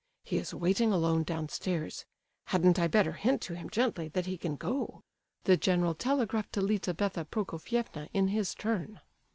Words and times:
He 0.23 0.39
is 0.39 0.51
waiting 0.51 0.91
alone 0.91 1.21
downstairs. 1.21 2.05
Hadn't 2.45 2.79
I 2.79 2.87
better 2.87 3.11
hint 3.11 3.39
to 3.43 3.53
him 3.55 3.69
gently 3.69 4.07
that 4.07 4.25
he 4.25 4.35
can 4.35 4.55
go?" 4.55 5.03
The 5.43 5.57
general 5.57 5.93
telegraphed 5.93 6.53
to 6.53 6.61
Lizabetha 6.61 7.23
Prokofievna 7.25 8.09
in 8.11 8.29
his 8.29 8.55
turn. 8.55 9.01